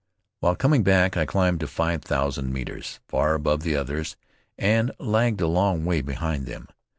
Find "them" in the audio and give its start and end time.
6.47-6.69